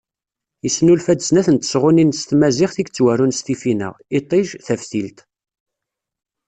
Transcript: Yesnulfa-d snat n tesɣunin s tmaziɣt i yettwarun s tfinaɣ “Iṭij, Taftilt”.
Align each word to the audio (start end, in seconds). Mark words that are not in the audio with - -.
Yesnulfa-d 0.63 1.21
snat 1.27 1.47
n 1.51 1.57
tesɣunin 1.57 2.15
s 2.19 2.21
tmaziɣt 2.23 2.77
i 2.77 2.83
yettwarun 2.85 3.35
s 3.37 3.39
tfinaɣ 3.41 3.93
“Iṭij, 4.19 4.47
Taftilt”. 4.65 5.19